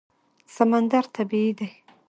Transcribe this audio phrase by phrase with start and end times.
[0.55, 1.69] سمندر طبیعي دی.